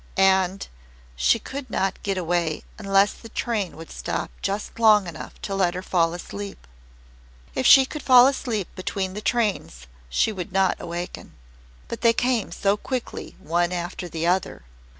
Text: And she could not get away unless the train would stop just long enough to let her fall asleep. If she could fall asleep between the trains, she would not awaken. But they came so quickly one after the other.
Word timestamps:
And 0.17 0.67
she 1.15 1.37
could 1.37 1.69
not 1.69 2.01
get 2.01 2.17
away 2.17 2.63
unless 2.79 3.13
the 3.13 3.29
train 3.29 3.77
would 3.77 3.91
stop 3.91 4.31
just 4.41 4.79
long 4.79 5.05
enough 5.05 5.39
to 5.43 5.53
let 5.53 5.75
her 5.75 5.83
fall 5.83 6.15
asleep. 6.15 6.65
If 7.53 7.67
she 7.67 7.85
could 7.85 8.01
fall 8.01 8.25
asleep 8.25 8.67
between 8.75 9.13
the 9.13 9.21
trains, 9.21 9.85
she 10.09 10.31
would 10.31 10.51
not 10.51 10.77
awaken. 10.81 11.33
But 11.87 12.01
they 12.01 12.13
came 12.13 12.51
so 12.51 12.77
quickly 12.77 13.35
one 13.37 13.71
after 13.71 14.09
the 14.09 14.25
other. 14.25 14.63